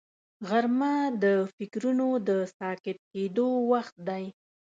غرمه 0.47 0.95
د 1.23 1.25
فکرونو 1.55 2.07
د 2.27 2.29
ساکت 2.57 2.97
کېدو 3.11 3.47
وخت 3.71 3.95
دی 4.07 4.23